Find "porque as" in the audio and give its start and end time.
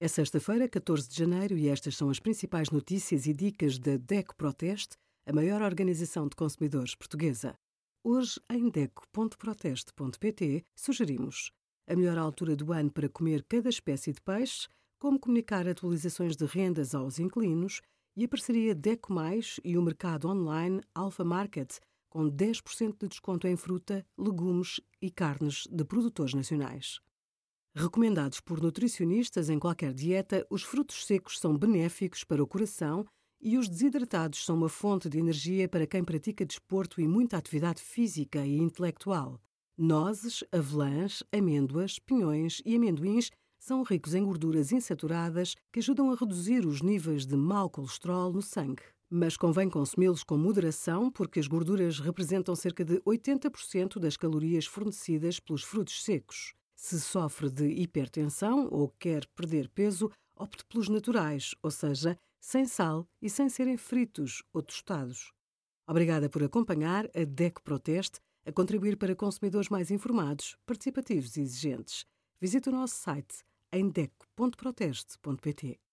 51.10-51.48